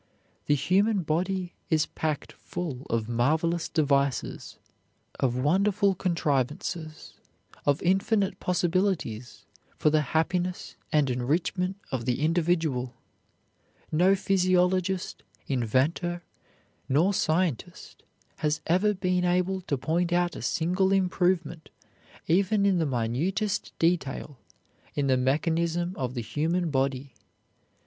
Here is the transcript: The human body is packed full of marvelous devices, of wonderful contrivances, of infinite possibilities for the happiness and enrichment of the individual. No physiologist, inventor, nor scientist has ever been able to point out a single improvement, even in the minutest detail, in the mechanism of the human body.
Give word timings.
The 0.47 0.55
human 0.55 1.03
body 1.03 1.53
is 1.69 1.85
packed 1.85 2.31
full 2.31 2.87
of 2.89 3.07
marvelous 3.07 3.69
devices, 3.69 4.57
of 5.19 5.35
wonderful 5.37 5.93
contrivances, 5.93 7.19
of 7.67 7.83
infinite 7.83 8.39
possibilities 8.39 9.45
for 9.77 9.91
the 9.91 10.01
happiness 10.01 10.75
and 10.91 11.07
enrichment 11.11 11.75
of 11.91 12.05
the 12.05 12.21
individual. 12.23 12.95
No 13.91 14.15
physiologist, 14.15 15.21
inventor, 15.45 16.23
nor 16.89 17.13
scientist 17.13 18.01
has 18.37 18.59
ever 18.65 18.95
been 18.95 19.23
able 19.23 19.61
to 19.61 19.77
point 19.77 20.11
out 20.11 20.35
a 20.35 20.41
single 20.41 20.91
improvement, 20.91 21.69
even 22.25 22.65
in 22.65 22.79
the 22.79 22.87
minutest 22.87 23.71
detail, 23.77 24.39
in 24.95 25.05
the 25.05 25.15
mechanism 25.15 25.93
of 25.95 26.15
the 26.15 26.23
human 26.23 26.71
body. 26.71 27.13